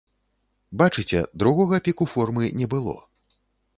Бачыце, 0.81 1.21
другога 1.43 1.81
піку 1.89 2.05
формы 2.15 2.43
не 2.63 2.67
было. 2.73 2.97